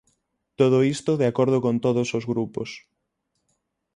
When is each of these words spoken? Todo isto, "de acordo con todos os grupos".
Todo 0.59 0.77
isto, 0.95 1.11
"de 1.19 1.27
acordo 1.31 1.57
con 1.65 1.75
todos 1.85 2.07
os 2.17 2.23
grupos". 2.31 2.69